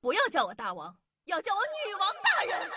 [0.00, 2.70] 不要叫我大王，要叫我女王大人。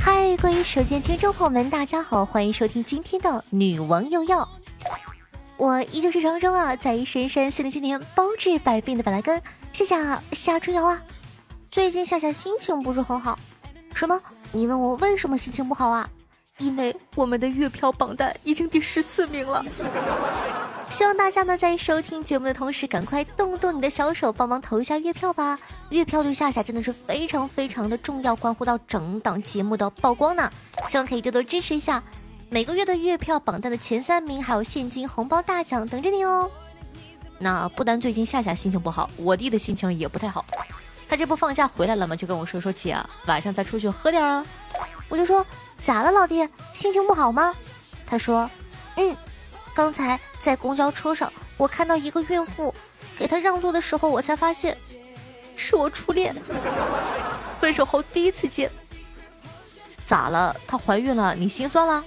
[0.00, 4.44] 嗨，各位手机听众朋友们，大家好，欢迎收听今天的《女王又要》。
[5.56, 9.42] 我依旧是长生啊，在深山训练千年，包治百病的板蓝根。
[9.72, 11.02] 谢谢啊夏春瑶啊，
[11.70, 13.38] 最近夏夏心情不是很好。
[13.94, 14.20] 什么？
[14.52, 16.08] 你问我为什么心情不好啊？
[16.58, 19.64] 因为我们的月票榜单已经第十四名了。
[20.88, 25.58] 希望大家呢在收听节目的同时，赶快动动你的小手，帮忙投一下月票吧。
[25.90, 30.50] 月票对夏夏真的是非常非常的重要，关乎到整档节目的曝光呢。
[30.88, 32.02] 希望可以多多支持一下。
[32.48, 36.48] 每个月的月票榜单的前三名还有现金红包大奖等着你哦。
[37.38, 40.44] 那不单最近夏夏心情不好，我弟的心情也不太好。
[41.08, 42.14] 他这不放假回来了吗？
[42.16, 44.46] 就跟我说说姐，晚上再出去喝点啊。
[45.08, 45.44] 我就说。
[45.78, 46.48] 咋了，老弟？
[46.72, 47.54] 心情不好吗？
[48.06, 48.50] 他说
[48.96, 49.14] ：“嗯，
[49.74, 52.74] 刚才在公交车上，我看到一个孕妇，
[53.16, 54.76] 给她让座的时候，我才发现
[55.54, 56.34] 是我初恋，
[57.60, 58.70] 分手后第一次见。
[60.06, 60.56] 咋了？
[60.66, 62.02] 她怀孕了，你心酸了？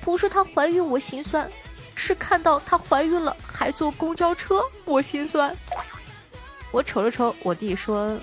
[0.00, 1.48] 不是她怀孕我心酸，
[1.94, 5.56] 是看到她怀孕了还坐公交车我心酸。
[6.72, 8.18] 我瞅了瞅我弟说，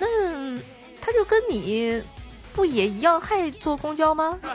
[0.00, 0.58] 那
[1.00, 2.02] 他就跟你。”
[2.54, 4.38] 不也一样还坐公交吗？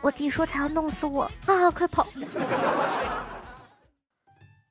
[0.00, 1.70] 我弟说他要弄死我啊！
[1.70, 2.06] 快跑！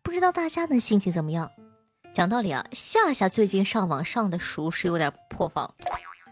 [0.01, 1.51] 不知道大家的心情怎么样？
[2.13, 5.75] 讲道理啊，夏夏最近上网上的熟是有点破防。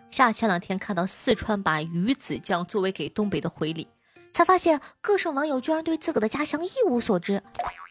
[0.09, 3.87] 夏前两天看到四川把鱼子酱作为给东北的回礼，
[4.35, 7.41] 才发现各省网友居然对自个的家乡一无所知。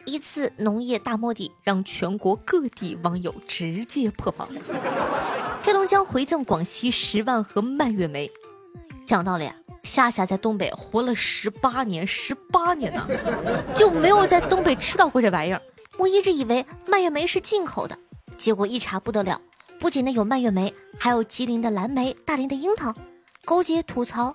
[0.05, 4.47] 一次农业大摸底，让全国各地网友直接破防。
[5.63, 8.31] 黑龙江回赠广西十万盒蔓越莓。
[9.07, 9.51] 讲道理，
[9.85, 13.09] 夏夏在东北活了十八年，十八年呢，
[13.75, 15.63] 就没有在东北吃到过这玩意儿。
[15.97, 17.99] 我一直以为蔓越莓是进口的，
[18.37, 19.41] 结果一查不得了，
[19.81, 22.95] 不仅呢有蔓越莓，还有吉林的蓝莓、大连的樱桃。
[23.47, 24.35] 勾姐吐槽：“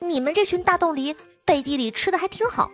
[0.00, 1.14] 你们这群大冻梨，
[1.48, 2.70] 背地里吃的还挺好。”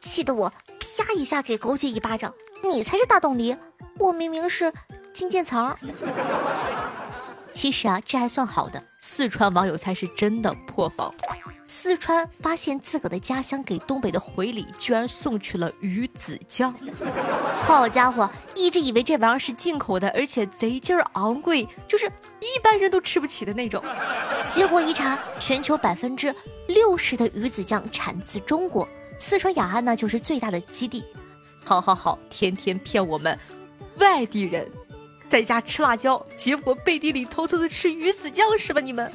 [0.00, 0.48] 气得我
[0.80, 2.32] 啪一下给狗姐一巴掌。
[2.62, 3.54] 你才是大冻梨，
[3.98, 4.72] 我明明是
[5.12, 5.76] 金渐层。
[7.52, 8.82] 其实啊，这还算好的。
[9.00, 11.14] 四川网友才是真的破防。
[11.66, 16.72] 四川发现自个的家乡给东北的回礼，居然送去了鱼子酱。
[17.60, 22.06] 好家伙，一直以为这玩意儿是进口的，而且贼劲儿昂贵，就是
[22.40, 23.82] 一般人都吃不起的那种。
[24.48, 26.34] 结果一查，全球百分之
[26.68, 28.88] 六十的鱼子酱产自中国，
[29.18, 31.04] 四川雅安呢就是最大的基地。
[31.64, 33.36] 好好好，天天骗我们
[33.98, 34.70] 外地人。
[35.28, 38.80] 在家吃辣椒，结果背地里偷偷的吃鱼子酱是吧？
[38.80, 39.10] 你们，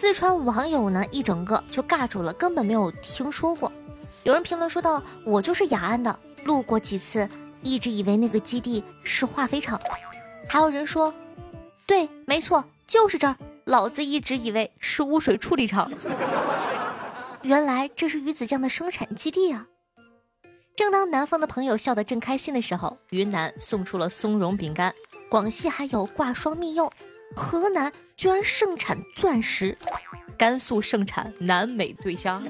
[0.00, 3.72] 四川网友呢一整个就尬住了，根本没有听说过。
[4.22, 7.28] 有人评论说道：“我就是雅安的，路过几次，
[7.64, 9.80] 一直以为那个基地是化肥厂。”
[10.48, 11.12] 还有人说
[11.84, 15.90] ：“对，没错，就是这儿，老子一直以为是污水处理厂，
[17.42, 19.66] 原来这是鱼子酱的生产基地啊！”
[20.76, 24.94] 正当南方的朋友笑得正开心的时候，云南送出了松茸饼干，
[25.28, 26.88] 广西还有挂霜蜜柚，
[27.34, 29.78] 河南居然盛产钻石，
[30.36, 32.42] 甘肃盛产南美对虾。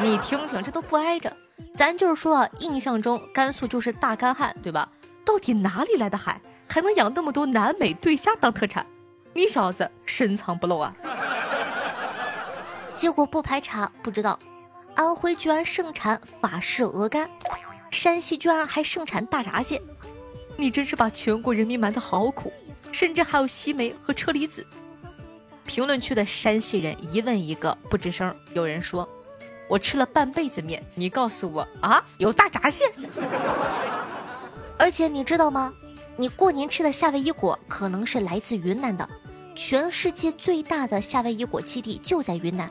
[0.00, 1.30] 你听听，这都不挨着。
[1.76, 4.88] 咱就是说啊，印象中甘肃就是大干旱，对吧？
[5.22, 8.86] 到底哪里来的海，还能养那么多南美对虾当特产？
[9.34, 10.96] 你小子深藏不露啊！
[12.96, 14.38] 结果不排查不知道。
[14.94, 17.28] 安徽居然盛产法式鹅肝，
[17.90, 19.82] 山西居然还盛产大闸蟹，
[20.56, 22.50] 你真是把全国人民瞒得好苦，
[22.92, 24.66] 甚至还有西梅和车厘子。
[25.66, 29.08] 评论区的山西人一问一个不吱声，有人说
[29.68, 32.84] ：“我吃了半辈子面，你告诉我啊，有大闸蟹。
[34.78, 35.72] ”而且你知道吗？
[36.16, 39.08] 你过年吃的夏威夷果可能是来自云南的，
[39.54, 42.70] 全世界最大的夏威夷果基地就在云南。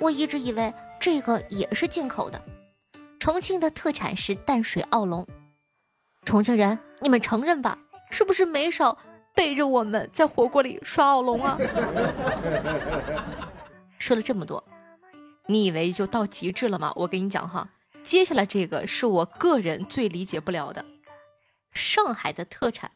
[0.00, 0.72] 我一直以为。
[1.02, 2.40] 这个也是进口的。
[3.18, 5.26] 重庆的特产是淡水奥龙。
[6.24, 7.76] 重庆人，你们承认吧？
[8.08, 8.96] 是不是没少
[9.34, 11.58] 背着我们在火锅里刷奥龙啊？
[13.98, 14.62] 说了这么多，
[15.46, 16.92] 你以为就到极致了吗？
[16.96, 17.68] 我跟你讲哈，
[18.02, 20.84] 接下来这个是我个人最理解不了的。
[21.72, 22.90] 上海的特产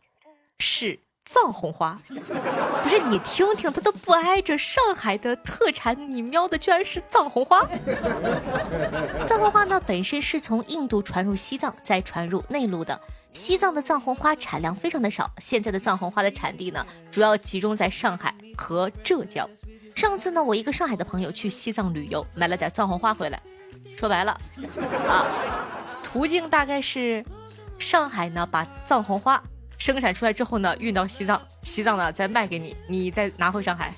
[0.58, 1.06] 是。
[1.28, 1.99] 藏红花，
[2.82, 7.67] 不是你听听，它都不挨着上海的特产，你瞄的居然是藏红花。
[9.26, 12.99] 藏红花呢，本身是从印度传入西藏，再传入内陆的。
[13.32, 19.49] 西藏的藏红花产量非常的少，现在的藏红花的产地呢，主要集中在上海和浙江。
[19.96, 23.43] 上次呢，我一个上海的朋友去西藏旅游，买了点藏红花回来。
[23.99, 24.32] 说白了，
[25.08, 25.26] 啊，
[26.05, 27.25] 途径大概是
[27.79, 29.43] 上海呢把藏红花
[29.86, 33.94] 生产出来之后呢运到西藏，西藏呢再卖给你，你再拿回上海。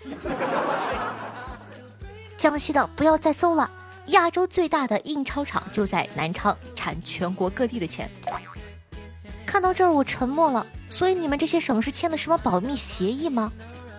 [2.37, 3.71] 江西的不要再搜了，
[4.09, 8.11] 亚洲最大的印钞厂就在南昌，产全国各地的钱。
[9.47, 13.51] 看到这儿我沉默了，所以你们这些省市签的什么保密协议吗？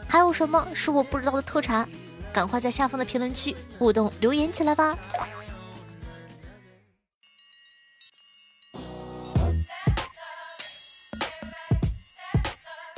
[0.07, 1.89] 还有什么是我不知道的特产？
[2.31, 4.95] 赶快在下方的评论区互动留言起来吧！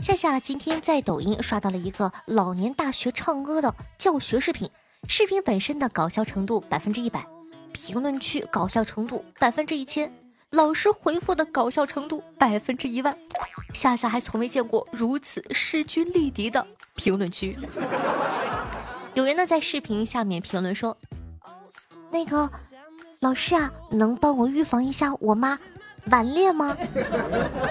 [0.02, 4.68] 夏夏今天在抖音刷到了一个老年大学唱歌的教学视频，
[5.08, 7.24] 视频本身的搞笑程度百分之一百，
[7.72, 10.12] 评论区搞笑程度百分之一千，
[10.50, 13.16] 老师回复的搞笑程度百分之一万。
[13.76, 16.66] 夏夏还从未见过如此势均力敌的
[16.96, 17.56] 评论区。
[19.14, 20.98] 有人呢在视频下面评论说
[22.10, 22.50] ：“那个
[23.20, 25.60] 老师啊，能帮我预防一下我妈
[26.06, 26.76] 顽劣吗？”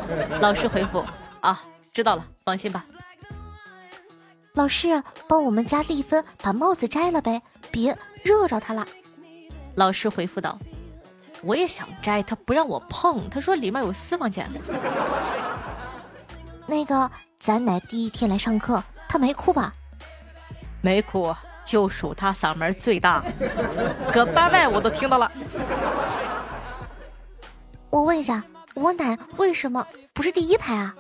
[0.41, 1.05] 老师回复
[1.43, 1.61] ：“啊。”
[1.93, 2.85] 知道了，放心吧。
[4.55, 7.41] 老师，帮我们家丽芬把帽子摘了呗，
[7.71, 8.87] 别热着她了。
[9.77, 10.59] 老师回复道
[11.43, 14.51] ：“我也想摘，他不让我碰，他说里面有私房钱。
[16.67, 19.73] ”那个，咱奶第一天来上课，她没哭吧？
[20.81, 21.35] 没哭，
[21.65, 23.23] 就数她嗓门最大，
[24.13, 25.31] 搁班外我都听到了。
[27.91, 28.43] 我问一下，
[28.75, 30.95] 我奶为什么不是第一排啊？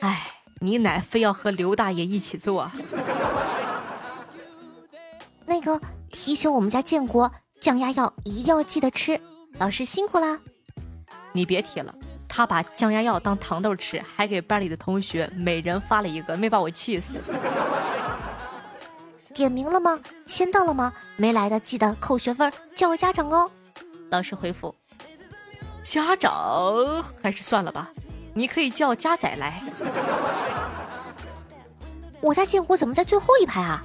[0.00, 0.30] 哎，
[0.60, 2.70] 你奶非要和刘大爷一起做。
[5.46, 5.80] 那个
[6.10, 9.20] 提醒我们家建国，降压药一定要记得吃。
[9.58, 10.38] 老师辛苦啦！
[11.32, 11.94] 你别提了，
[12.28, 17.14] 他把降压药当糖豆吃，还给班里的同学每人发了一个，没把我气死。
[19.34, 19.98] 点名了吗？
[20.26, 20.92] 签到了吗？
[21.16, 23.50] 没来的记得扣学分，叫家长哦。
[24.10, 24.74] 老师回复：
[25.82, 27.88] 家长还是算了吧。
[28.38, 29.60] 你可以叫家仔来。
[32.22, 33.82] 我家建国怎么在最后一排啊？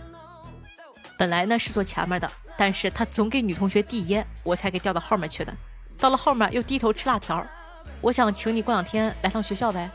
[1.18, 5.52] 本来呢是坐前面的，但是他总给女同学递烟，我才给调到后面去的。
[5.98, 7.44] 到了后面又低头吃辣条。
[8.00, 9.90] 我想请你过两天来趟学校呗。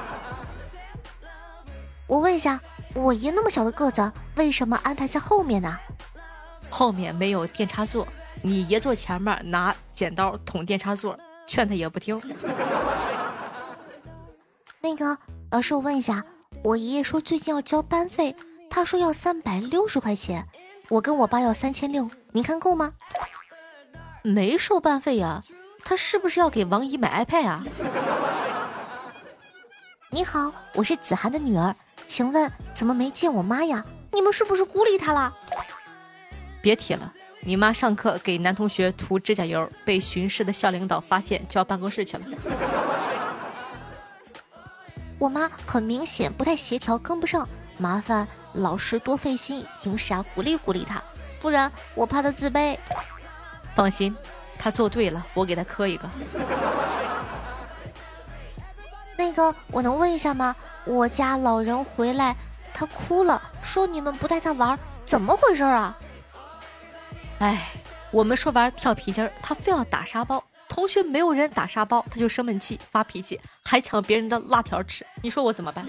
[2.06, 2.60] 我问一下，
[2.92, 5.78] 我爷那么小的个子，为什么安排在后面呢？
[6.68, 8.06] 后面没有电插座，
[8.42, 12.20] 你爷坐前面拿剪刀捅电插座，劝他也不听。
[14.82, 15.18] 那个
[15.50, 16.24] 老师，我问一下，
[16.64, 18.34] 我爷爷说最近要交班费，
[18.70, 20.46] 他说要三百六十块钱，
[20.88, 22.94] 我跟我爸要三千六，您看够吗？
[24.22, 25.42] 没收班费呀，
[25.84, 27.64] 他是不是要给王姨买 iPad 啊？
[30.10, 33.84] 你好，我是子涵的女儿，请问怎么没见我妈呀？
[34.12, 35.36] 你们是不是孤立她了？
[36.62, 42.24] 别提了，你妈上课给男同学涂指甲油，被巡视的校领导发现，叫办公室去了。
[45.20, 47.46] 我妈很明显不太协调，跟不上，
[47.76, 51.00] 麻烦老师多费心，平时啊鼓励鼓励她，
[51.40, 52.74] 不然我怕她自卑。
[53.74, 54.16] 放心，
[54.58, 56.08] 她做对了，我给她磕一个。
[59.14, 60.56] 那个，我能问一下吗？
[60.86, 62.34] 我家老人回来，
[62.72, 65.98] 他哭了，说你们不带他玩，怎么回事啊？
[67.40, 67.68] 哎，
[68.10, 70.42] 我们说玩跳皮筋儿，他非要打沙包。
[70.70, 75.04] 同学没有人打沙包，他就生闷气发脾气，还抢别人的辣条吃。
[75.20, 75.84] 你说我怎么办？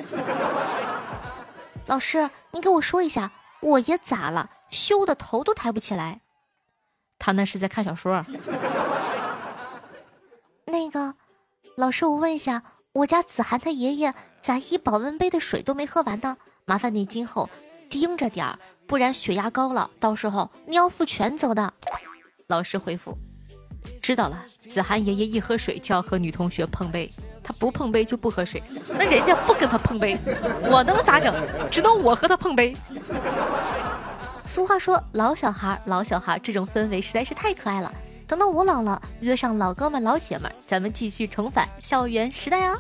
[1.86, 4.50] 老师，你给我说一下，我爷咋了？
[4.72, 6.22] 羞的头都抬不起来。
[7.20, 8.26] 他那是在看小说。
[10.66, 11.14] 那个
[11.78, 16.38] 老师，我问一下，我家子涵他爷爷咋一保温杯的水都没喝完呢？
[16.66, 17.48] 麻烦你今后
[17.88, 18.58] 盯着点儿，
[18.88, 21.72] 不然血压高了，到时候你要负全责的。
[22.48, 23.16] 老师回复。
[24.02, 27.12] 知道了，子涵爷爷一喝水就要和女同学碰杯，
[27.44, 28.62] 他不碰杯就不喝水。
[28.98, 30.18] 那人家不跟他碰杯，
[30.70, 31.34] 我能咋整？
[31.70, 32.76] 只能我和他碰杯。
[34.46, 37.94] 俗话说，老小孩，老小孩，这种氛围实在是太可爱了。
[38.28, 42.78] 等到我老了，约上老哥们、老姐们，咱们继续重返校园时代啊！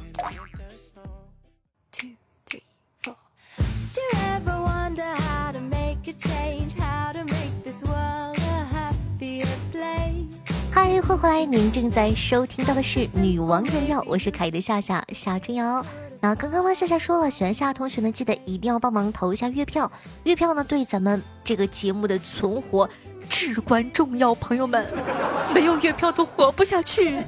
[11.11, 11.45] 欢迎回来！
[11.45, 15.85] 您正在收听到的是《女王有药》，我是凯的夏夏夏春瑶。
[16.21, 19.91] 那刚刚呢，夏夏说了，喜欢夏同学呢，记得一定要帮忙投一下月票，
[20.23, 22.89] 月票呢对咱们这个节目的存活
[23.27, 24.87] 至关重要，朋友们，
[25.53, 27.21] 没有月票都活不下去。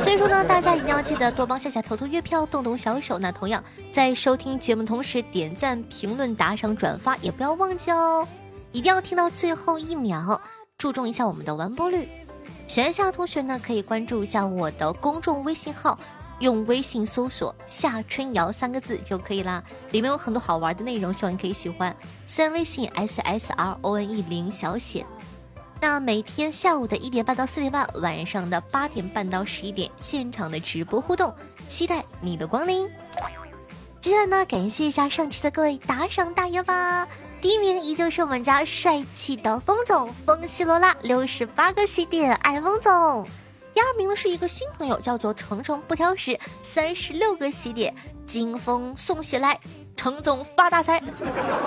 [0.00, 3.18] 所以说呢，大家一定要记得多帮夏夏投投月票，动动小手。
[3.18, 3.62] 那同样
[3.92, 8.26] 在收听节目同时，点赞、评论、打赏、转发也不要忘记哦，
[8.72, 10.40] 一定要听到最后一秒，
[10.78, 12.08] 注重一下我们的完播率。
[12.66, 15.98] 喜欢夏同学呢，可以关注一下我的公众微信号。
[16.40, 21.96] 用微信搜索“夏春瑶”三个字就可以啦，里面有很多好玩的内容，希望你可以喜欢。
[22.26, 25.06] 私人微信 s s r o n e 零小写。
[25.80, 31.34] 那每天下午的一点半到四点半，晚上的八点半到十一点，现场的直播互动，
[31.68, 32.86] 期待你的光临。
[33.98, 37.08] 接下来呢，感谢一下上期的各位打赏大爷吧。
[37.40, 43.26] 第一名依旧是我们家帅气的风总，风西罗拉六十八个喜点，爱风总。
[43.72, 49.60] 第二名呢是一个新朋友，叫做程程不挑食，三十六个喜点，金风送喜来，
[49.94, 51.00] 程总发大财。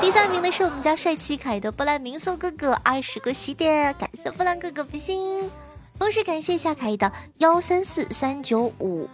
[0.02, 5.50] 第三名呢是我们家帅气可爱的波兰民宿哥哥，二十个喜点，感谢波兰哥哥比心。
[6.00, 9.08] 同时感谢一下可爱的幺三四三九五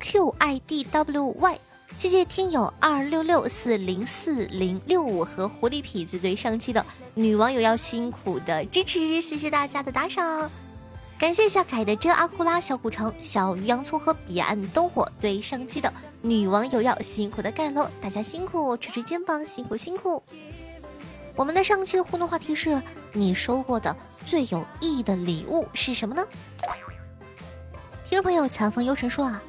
[0.00, 1.56] QIDWY，
[1.98, 6.84] 谢谢听友二六六四零四零六五和狐狸痞子对上期的
[7.14, 10.50] 女网友要辛苦的支持，谢谢大家的打赏。
[11.16, 20.20] 感谢下凯的真阿库拉、小古城、小鱼洋葱和彼岸灯火对上期的女网友要辛苦的盖楼，大家辛苦，捶捶肩膀，辛苦辛苦。
[21.36, 22.82] 我们的上期的互动话题是
[23.12, 23.96] 你收过的
[24.26, 26.26] 最有意义的礼物是什么呢？
[28.04, 29.40] 听众朋友残风幽尘说啊，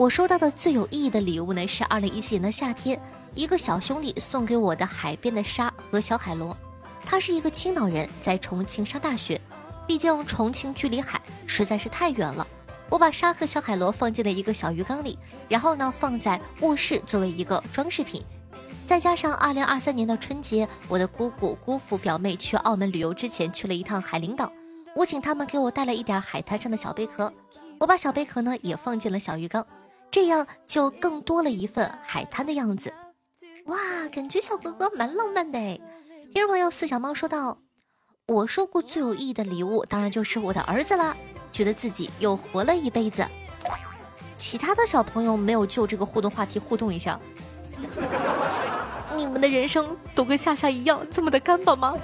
[0.00, 2.98] 我收到的最有意义的礼物呢是二零一七年的夏天，
[3.34, 6.56] 一个小兄弟送给我的海边的沙和小海螺，
[7.04, 9.38] 他是一个青岛人，在重庆上大学。
[9.86, 12.46] 毕竟重庆距离海实在是太远了，
[12.88, 15.18] 我把沙和小海螺放进了一个小鱼缸里，
[15.50, 18.24] 然后呢放在卧室作为一个装饰品。
[18.86, 24.50] 再加上二零二三年的春节，我的姑姑、姑父、表妹去澳门旅游之前去了一趟海陵岛，
[24.96, 27.30] 我请他们给我带了一点海滩上的小贝壳，
[27.78, 29.66] 我把小贝壳呢也放进了小鱼缸，
[30.10, 32.92] 这样就更多了一份海滩的样子。
[33.66, 33.78] 哇，
[34.10, 35.78] 感觉小哥哥蛮浪漫的哎。
[36.32, 37.58] 听众朋友四小猫说道。
[38.26, 41.16] 我收过最有意义的礼物，当然就是我的儿子了。
[41.50, 43.26] 觉得自己又活了一辈子。
[44.36, 47.18] 其他的小朋友没有就这个互动话题互动一下，
[49.16, 51.96] 你们的人生都跟夏夏一样这么的干巴吗？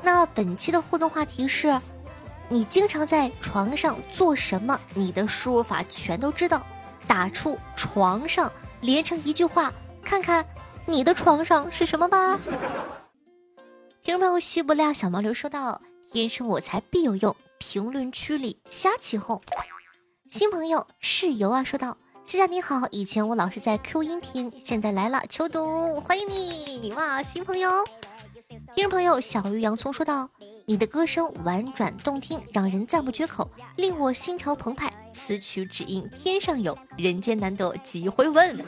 [0.00, 1.80] 那本期的互动话题是：
[2.48, 4.78] 你经常在床上做什么？
[4.94, 6.64] 你的输入法全都知道，
[7.06, 9.72] 打出“床上”连成一句话，
[10.04, 10.46] 看看
[10.86, 12.38] 你的床上是什么吧。
[14.02, 15.80] 听众朋友，西伯利亚小毛驴说道
[16.12, 19.40] ：“天生我材必有用。”评论区里瞎起哄。
[20.30, 21.96] 新朋友室友啊说道
[22.26, 27.22] ：“夏夏你好，以前我老是在 Q 音听，现在来了，秋冬欢迎你哇！
[27.22, 27.70] 新朋友，
[28.74, 30.28] 听众朋友小鱼洋葱说道
[30.66, 34.90] ：“你的歌声婉转动听，让人赞不绝口，令我心潮澎湃。
[35.12, 38.56] 此曲只应天上有人间难得几回闻。”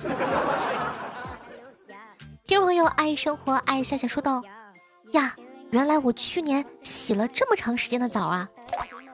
[2.46, 4.42] 听众朋友爱生活爱夏夏说道。
[5.12, 5.34] 呀，
[5.70, 8.46] 原来我去年洗了这么长时间的澡啊！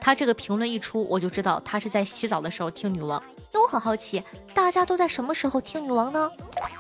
[0.01, 3.23] 他这个评论一出，我就知道他是在洗澡的时候听女王。
[3.53, 6.31] 都很好奇，大家都在什么时候听女王呢？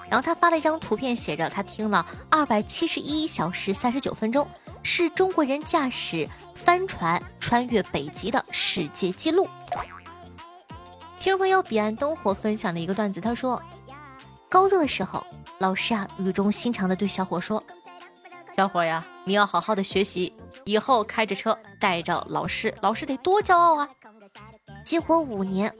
[0.09, 4.49] 然后他发了一张图片，写着他听了二百七十一小时三十九分钟，
[4.83, 9.47] 是中国人驾驶帆船穿越北极的世界纪录。
[11.21, 13.62] 听众朋友彼岸灯火分享的一个段子，他说，
[14.49, 15.25] 高中的时候，
[15.59, 17.62] 老师啊语重心长的对小伙说。
[18.55, 23.88] 小伙呀，你要好好的学习，以后开着车带着老师，老师得多骄傲啊！
[24.85, 25.75] 结果五年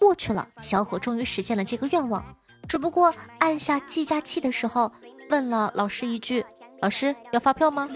[0.00, 2.24] 过去了，小伙终于实现了这个愿望，
[2.66, 4.90] 只不过按下计价器的时候，
[5.28, 6.44] 问了老师一句
[6.80, 7.86] ：“老师要发票吗？”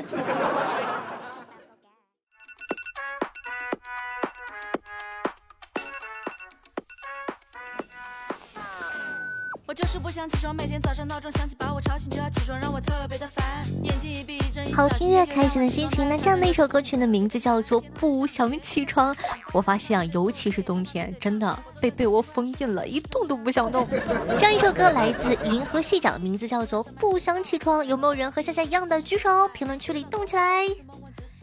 [9.74, 13.44] 就是不想起床，每天早上闹钟响起，把我吵醒就要起床，让我特别的烦。
[13.82, 16.08] 眼睛一闭一睁，好听越，开心的心情。
[16.08, 19.12] 那这样的一首歌曲的名字叫做《不想起床》。
[19.52, 23.88] 我发现啊，尤其是冬天，真的被被窝封印了，一动都不想动。
[24.38, 27.80] 这样一首歌来自银河系长，名字叫做《不想起床》。
[27.84, 29.02] 有没有人和夏夏一样的？
[29.02, 30.64] 举手，评论区里动起来。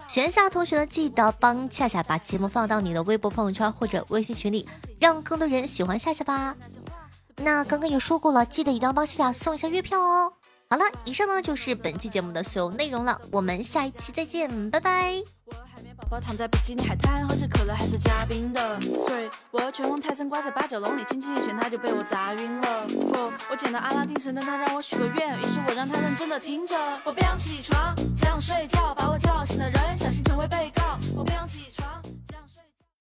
[0.07, 4.67] 喜欢夏同学呢，记得帮夏夏把节目放到你的微博朋友圈或者微信群里，
[4.99, 6.55] 让更多人喜欢夏夏吧。
[7.37, 10.33] 那刚刚也说过了，记得一定要帮夏夏送一下月票哦。
[10.69, 15.21] 好了，以上呢就是本期节目的所有内容了，我们下一期再见，拜拜。
[16.09, 18.79] 宝躺在比基尼海滩，喝着可乐还是加冰的。
[18.79, 22.87] Three，我拳王泰森挂在八角笼里，轻轻一拳他就被我砸晕了。
[22.87, 26.75] Four，我捡到阿拉丁神灯，他让我许个愿，于是我让他认真的听着。
[27.05, 30.97] 我不想起床，想睡觉，把我叫醒的人小心成为被告。
[31.15, 31.80] 我不想起床。